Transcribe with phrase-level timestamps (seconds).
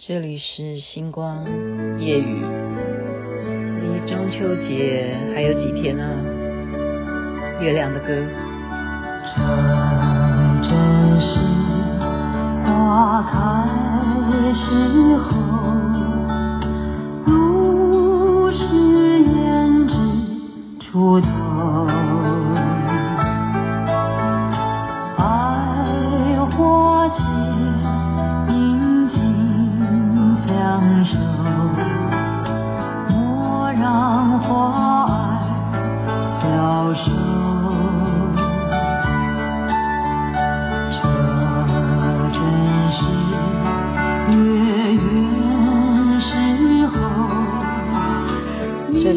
[0.00, 1.44] 这里是星光
[1.98, 2.44] 夜雨，
[3.82, 6.04] 离中秋节还有几天呢？
[7.60, 8.06] 月亮的歌。
[10.62, 10.70] 这
[11.18, 11.40] 是
[12.64, 13.34] 花开
[14.54, 15.47] 时候，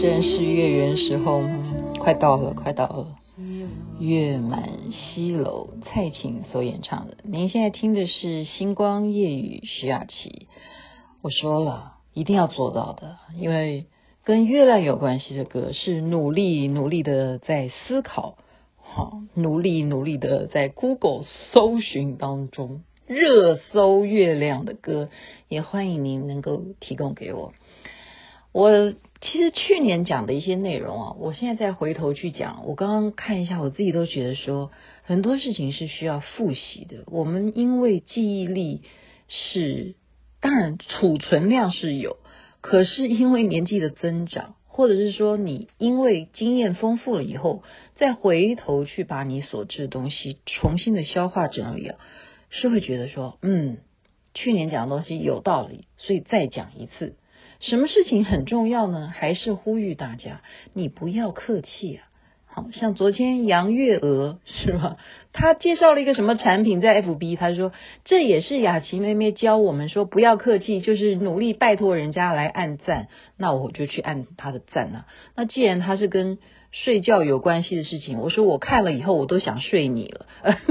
[0.00, 3.16] 正是月圆时候吗快到了，快到了。
[3.98, 7.16] 月满西楼，蔡琴所演唱的。
[7.24, 10.46] 您现在听的是《星光夜雨》，徐雅琪。
[11.20, 13.86] 我说了，一定要做到的，因为
[14.22, 18.38] 跟月亮有关系的歌，是努力努力的在思考，
[18.76, 25.08] 好，努力努力的在 Google 搜寻当中热搜月亮的歌，
[25.48, 27.52] 也欢迎您能够提供给我。
[28.52, 28.92] 我。
[29.20, 34.70] 其实去年讲的一些内容啊，我现在再回头去讲，我刚刚看一下，我自己都觉得说
[35.02, 37.02] 很多事情是需要复习的。
[37.06, 38.82] 我们因为记忆力
[39.26, 39.96] 是，
[40.40, 42.16] 当然储存量是有，
[42.60, 47.64] 可是因为年纪的增长，或者是说你因为经验丰富了以后，
[47.96, 51.98] 再回头去把你所知的东西重新的消化整理啊，
[52.50, 53.78] 是会觉得说，嗯，
[54.32, 57.16] 去年讲的东西有道理，所以再讲一次。
[57.60, 59.12] 什么事情很重要呢？
[59.12, 60.42] 还是呼吁大家，
[60.74, 62.04] 你不要客气啊！
[62.46, 64.96] 好像昨天杨月娥是吧？
[65.32, 67.72] 她介绍了一个什么产品在 FB，她说
[68.04, 75.06] 这也是雅琪妹妹教我们说不要客气，就是努力拜托人家来按赞，那我就去按她的赞啊。
[75.34, 76.38] 那既然她是跟
[76.70, 80.26] 睡觉有关系的事情，我说我看了以后我都想睡你了，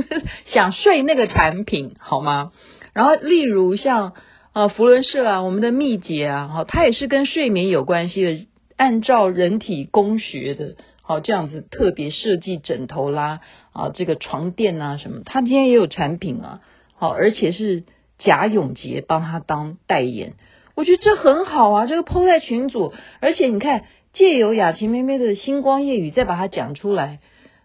[0.47, 2.53] 想睡那个产品好吗？
[2.93, 4.13] 然后例如像。
[4.57, 13.41] 啊，扶轮社啊，我们的秘诀啊，好，它也是跟睡眠有关系的，按照人体工学的，好，这样子特别设计枕头啦，
[13.71, 16.61] 啊，这个床垫啊什么，它今天也有产品啊，
[16.95, 17.83] 好，而且是
[18.17, 20.33] 贾永婕帮他当代言，
[20.75, 27.19] 我觉得这很好啊，这个 PO 在群组，而且你看借由雅琪妹妹的星光夜语再把它讲出来，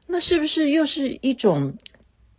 [0.07, 1.79] 那是不是又是一种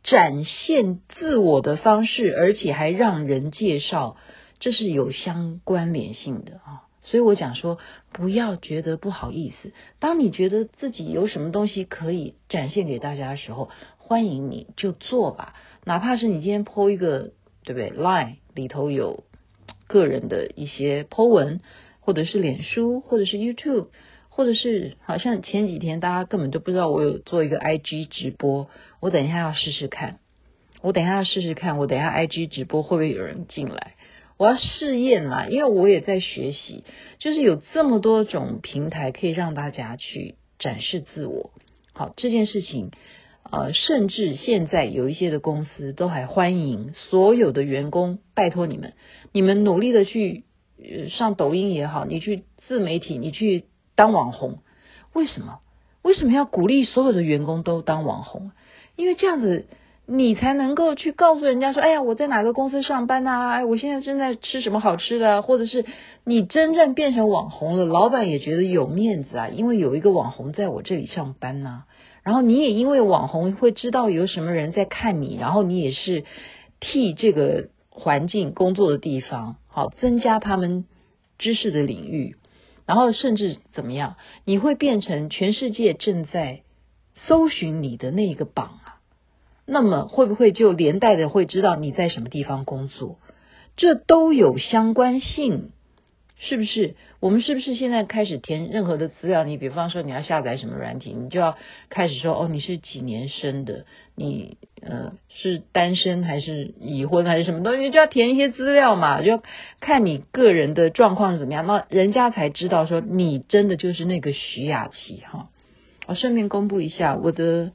[0.03, 4.15] 展现自我的方式，而且还让人介绍？
[4.63, 7.79] 这是有相关联性的啊，所以我讲说，
[8.13, 9.73] 不要觉得不好意思。
[9.99, 15.53] 当你觉得自己有什么东西可以展现给大家的时候，欢迎你就做吧。
[15.83, 17.33] 哪怕是你今天 po 一个，
[17.65, 19.25] 对不对？Line 里头有
[19.87, 21.59] 个人的一些 po 文，
[21.99, 23.87] 或者是脸书，或者是 YouTube，
[24.29, 28.69] 或者是好像前几天大家根本都不知道我有做一个 IG 直播，
[29.01, 30.19] 我等一下要试试看。
[30.81, 33.95] 我等一下要试试看，我等一下 IG 直播会不会有人进来？
[34.43, 36.83] 我要试验啦，因为我也在学习，
[37.17, 41.51] 就是有这么多种平台可以让大家去展示自我。
[41.93, 42.91] 好，这件事情，
[43.49, 48.91] 呃，甚至现在有一些的公司都还欢迎所有的员工，拜托你们，
[49.31, 50.43] 你们努力的去
[51.09, 53.63] 上抖音也好，你去自媒体，你去
[53.95, 54.57] 当网红。
[55.13, 55.59] 为什么？
[56.01, 58.51] 为什么要鼓励所有的员工都当网红？
[58.97, 59.67] 因为这样子。
[60.05, 63.49] 你才能够去告诉人家说，哎呀，我在哪个公司上班呐？
[63.51, 65.85] 哎，我现在正在吃什么好吃的，或者是
[66.25, 71.83] 你真正变成网红了，老板也觉得有面子啊，因为有一个网红在我这里上班呐。
[72.21, 76.25] 然后你也因为网红会知道有什么人在看你，然后你也是
[76.81, 80.85] 替这个环境工作的地方，好，增加他们
[81.37, 82.35] 知识的领域，
[82.85, 86.61] 然后甚至怎么样，你会变成全世界正在
[87.15, 88.79] 搜寻你的那一个榜。
[89.65, 93.17] 那么会不会就连带的会知道你在什么地方工作？
[93.75, 95.71] 这都有相关性，
[96.37, 96.95] 是不是？
[97.19, 99.45] 我们是不是现在开始填任何的资料？
[99.45, 101.57] 你比方说你要下载什么软体，你就要
[101.89, 103.85] 开始说哦，你是几年生的？
[104.15, 107.89] 你呃是单身还是已婚还是什么东西？
[107.89, 109.41] 就要填一些资料嘛，就
[109.79, 115.47] 看你个人的状况是怎么样，那人家才知道说你真的就是那个徐雅琪哈。
[116.05, 117.71] 我顺便公布一下我的。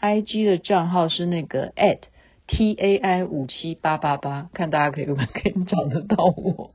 [0.00, 2.00] I G 的账号是那个 at
[2.46, 6.72] T A I 五七八八八，看大家可以不可以找得到我。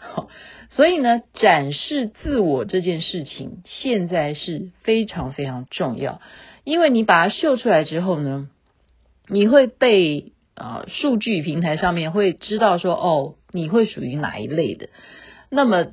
[0.00, 0.28] 好，
[0.70, 6.20] 所以呢，展示自我这件事情现在是非常非常重要，
[6.64, 8.48] 因为你把它秀出来之后呢，
[9.28, 14.88] 你会被啊数据平台上面会知道说，哦，你会属于哪一类的，
[15.50, 15.88] 那么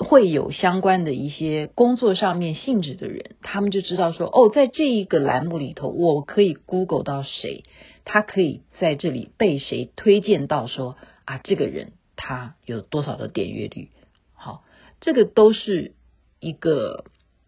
[0.00, 7.64] 会有相关的一些工作上面性质的人，他们就知道说，哦，在这一个栏目里头，我可以 Google 到谁，
[8.04, 13.90] 他可以在这里被谁推荐到说啊，这个人他有多少的点阅率，
[14.34, 14.64] 好，
[15.00, 15.92] 这个都是
[16.40, 17.04] 一个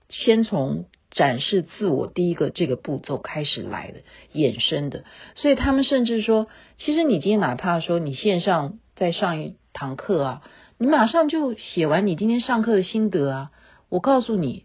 [0.08, 0.84] 先从。
[1.14, 4.00] 展示自我第一个这个步骤开始来的
[4.32, 5.04] 衍生的，
[5.34, 6.46] 所以他们甚至说，
[6.78, 10.42] 其实你今天哪怕说你线上在上一堂课啊，
[10.78, 13.50] 你马上就写完你今天上课的心得啊。
[13.88, 14.64] 我告诉你，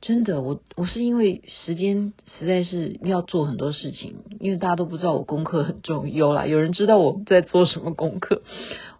[0.00, 8.42] 真的，我我是因为时间实在是要做很多事情，因为大家都不知道我功课很重，有啦，有人知道我在做什么功课。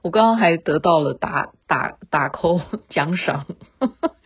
[0.03, 3.47] 我刚刚还得到了打打打 call 奖赏，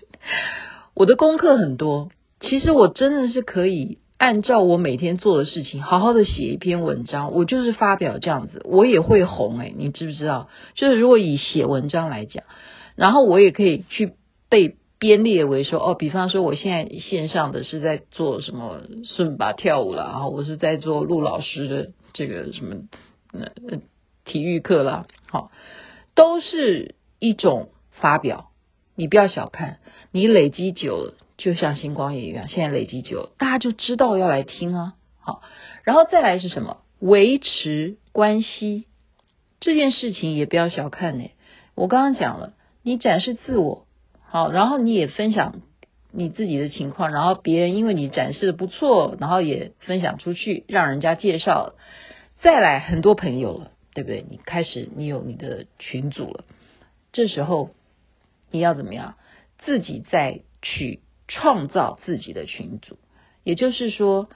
[0.94, 2.10] 我的功课很多。
[2.40, 7.32] 其实我真的是可以按照我每天做的事情，好好的写一篇文章。
[7.32, 10.50] 我就是发表这样子，我也会红诶，你知不知道？
[10.74, 12.44] 就是如果以写文章来讲，
[12.96, 14.12] 然后我也可以去
[14.50, 22.76] 被编列为说，哦，比方说我现在线上的是在做什么顺把跳舞啦，然后我是在做陆老师的这个什么
[23.32, 23.78] 呃
[24.26, 25.50] 体育课啦，好，
[26.14, 28.50] 都是一种发表。
[28.96, 29.78] 你不要小看，
[30.12, 31.14] 你累积久了。
[31.40, 34.94] 就像星光也一样，现在累积久了，大家就知道要来听啊。
[35.18, 35.40] 好，
[35.84, 36.82] 然后再来是什么？
[36.98, 38.84] 维持关系
[39.58, 41.30] 这件事情也不要小看呢。
[41.74, 42.52] 我刚刚讲了，
[42.82, 43.86] 你展示自我，
[44.22, 45.62] 好，然后你也分享
[46.12, 51.72] 你自己的情况，然后别人因为你展示的不错，然后也分享出去，让人家介绍，
[52.42, 54.22] 再来很多朋友了，对不对？
[54.28, 56.44] 你开始你有你的群组了，
[57.12, 57.70] 这时候
[58.50, 59.14] 你要怎么样？
[59.64, 61.00] 自己再去。
[61.32, 62.98] 创造自己的群组，
[63.44, 64.28] 也就是说，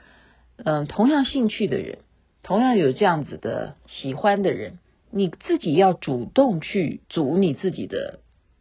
[0.57, 1.99] 嗯、同样兴趣的人，
[2.45, 4.79] 同样有这样子的喜欢的人，
[5.11, 8.21] 你自己要主动去组你自己的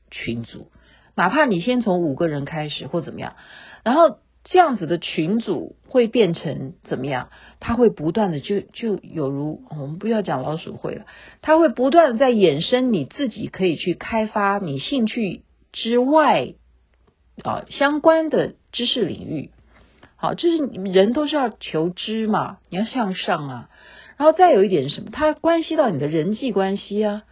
[0.10, 0.72] 群组，
[1.16, 3.36] 哪怕你先从五个人开始或怎么样，
[3.84, 7.30] 然后这样子的群组会变成怎么样？
[7.60, 11.06] 它会不断的就就有如我们不要讲老鼠会了，
[11.44, 16.56] 它会不断的在衍生你自己可以去开发你兴趣之外。
[17.44, 19.50] 啊，相关的知识领域，
[20.16, 20.58] 好，就是
[20.92, 23.70] 人都是要求知嘛，你要向上啊，
[24.18, 25.10] 然后再有一点什么？
[25.12, 27.24] 它关系到你的人际关系啊，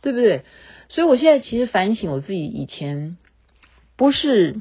[0.00, 0.42] 对不对？
[0.88, 3.16] 所以我现在其实反省我自己，以前
[3.96, 4.60] 不是，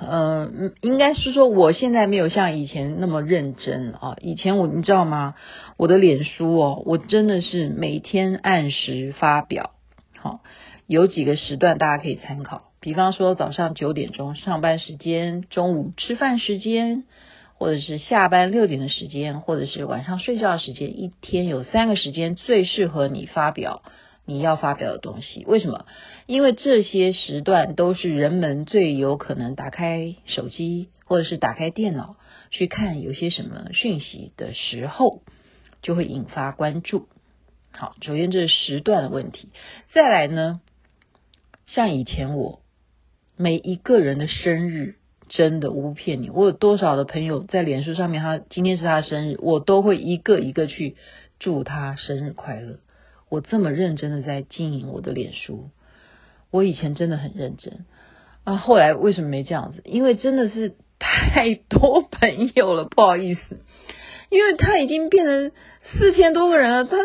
[0.00, 0.50] 呃，
[0.82, 4.16] 应该是说我现在没有像以前那么认真啊。
[4.20, 5.34] 以前我你知道吗？
[5.76, 9.70] 我的脸书哦，我真的是每天按时发表，
[10.18, 10.40] 好，
[10.86, 12.70] 有几个时段大家可以参考。
[12.86, 17.02] 比方说早上九点钟上班时间，中午吃饭时间，
[17.54, 23.82] 或者是下班六点的时间，或者是晚上睡觉的时间，一天有三个时间最适合你发表
[24.24, 25.44] 你要发表的东西。
[25.48, 25.84] 为什么？
[26.26, 32.14] 因为这些时段都是人们最有可能打开手机或者是打开电脑
[32.52, 35.22] 去看有些什么讯息的时候，
[35.82, 37.08] 就会引发关注。
[37.72, 39.48] 好，首先这是时段的问题。
[39.92, 40.60] 再来呢，
[41.66, 42.60] 像以前我。
[43.36, 44.94] 每一个人的生日，
[45.28, 46.30] 真的无骗你。
[46.30, 50.96] 我有多少的朋友在脸书上面，他今天是他的生日，我都会一个一个去
[51.38, 52.78] 祝他生日快乐。
[53.28, 55.68] 我这么认真的在经营我的脸书，
[56.50, 57.84] 我以前真的很认真
[58.44, 58.56] 啊。
[58.56, 59.82] 后来为什么没这样子？
[59.84, 63.60] 因为真的是太多朋友了，不好意思。
[64.30, 65.52] 因为他已经变成
[65.92, 66.96] 四千多个人了，他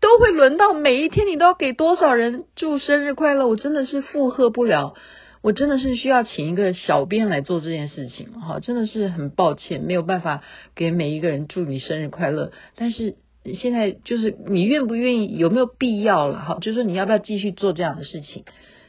[0.00, 3.46] 都会轮到每一天，你都要给多少人祝生日快乐？
[3.46, 4.94] 我真的是负荷不了。
[5.42, 10.42] 我真的是需要请一个小编来做这件事情，哈，真的是很抱歉，没有办法
[10.74, 12.52] 给每一个人祝你生日快乐。
[12.74, 13.16] 但是
[13.60, 18.44] 现在就是你愿不愿意，有没有必要了，哈，就是说你要不要继续做这样的事情，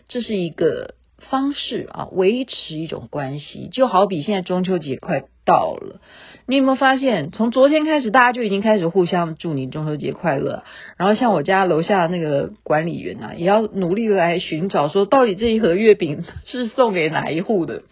[0.08, 0.96] 这是一个
[1.30, 6.02] 方式啊，维持一种关系，就好比现在中秋节快到了。
[6.48, 10.64] 你有没有发现，从昨天开始，大家就已经开始互相祝你中秋节快乐。
[10.98, 17.84] 然后像我家楼下那个管理员啊，也要努力来寻找，说到底这一盒月饼是送给哪一户的。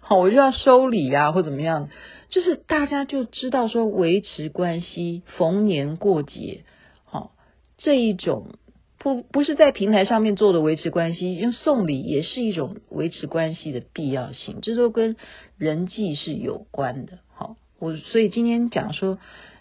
[0.00, 1.88] 好，我就要收礼啊，或怎么样，
[2.28, 6.64] 就是大家就知道说维持关系，逢年过节，
[7.06, 7.30] 好，
[7.78, 8.56] 这一种
[9.04, 15.16] 不不是在平台上面做的维持关系，用送礼也是一种维持关系的必要性，这都跟
[15.58, 17.18] 人际是有关的。
[17.28, 17.56] 好。
[17.78, 19.18] 我所以今天讲说，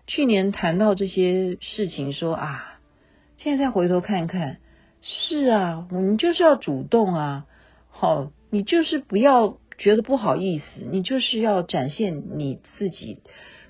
[0.08, 2.80] 去年谈到这些事情说，说啊，
[3.36, 4.60] 现在再回头看看，
[5.02, 7.46] 是啊，我们就是要主动啊，
[7.90, 13.20] 好，你就是不要觉得不好意思，你就是要展现你自己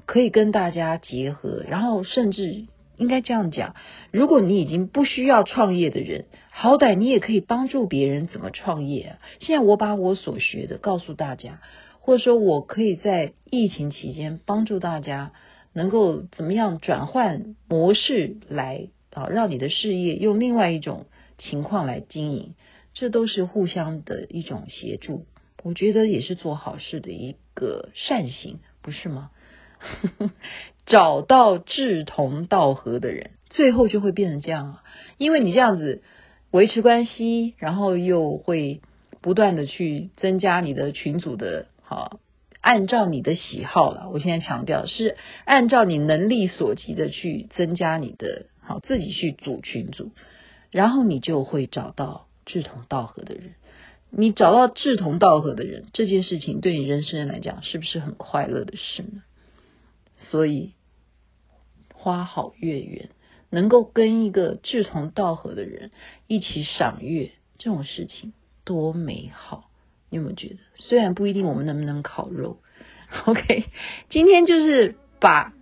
[0.05, 3.75] 可以跟大家结合，然后甚至应该这样讲，
[4.11, 9.19] 如果你已经不需要创业的人，好歹你也可以帮助别人怎么创业啊。
[9.39, 11.61] 现在我把我所学的告诉大家，
[11.99, 15.33] 或者说我可以在疫情期间帮助大家，
[15.73, 21.05] 能够怎么样转换模式来啊，让你的事业用另外一种
[21.37, 22.53] 情况来经营，
[22.93, 25.25] 这都是互相的一种协助。
[25.63, 29.31] 我觉得也是做好事的一个善行，不是吗？
[30.85, 34.83] 找到志同道合的人，最后就会变成这样啊！
[35.17, 36.01] 因为你这样子
[36.51, 38.81] 维持关系，然后又会
[39.21, 42.19] 不断的去增加你的群组的，好，
[42.59, 44.09] 按照你的喜好了。
[44.11, 50.11] 我现在强调是按照你能力所及的去增加你的，好，自己去组群组，
[50.69, 53.53] 然后你就会找到志同道合的人。
[54.15, 59.23] 你找到志同道合的人，这件事情对你人生来讲是不是很快乐的事呢？
[60.29, 60.73] 所以，
[61.93, 63.09] 花好月圆，
[63.49, 65.91] 能够跟一个志同道合的人
[66.27, 69.69] 一起赏月，这种事情多美好！
[70.09, 70.57] 你有没有觉得？
[70.75, 72.57] 虽然不一定我们能不能烤肉
[73.25, 73.65] ，OK，
[74.09, 75.53] 今天就是把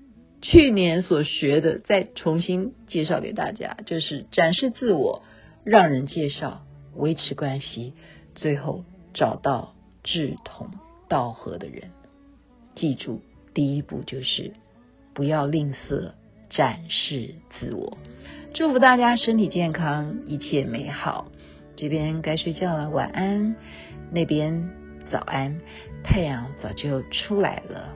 [0.42, 5.24] 去年所学的再重新介绍给大家，就是展示自我，
[5.64, 6.66] 让人介绍，
[6.96, 7.94] 维持关系，
[8.36, 10.72] 最后找到志同
[11.08, 11.92] 道合的人。
[12.76, 13.22] 记住。
[13.54, 14.52] 第一步就是
[15.14, 16.12] 不要吝啬
[16.50, 17.98] 展示自我，
[18.54, 21.28] 祝福大家身体健康，一切美好。
[21.76, 23.56] 这边该睡觉了，晚安；
[24.12, 24.70] 那边
[25.10, 25.60] 早安，
[26.04, 27.96] 太阳早就出来了。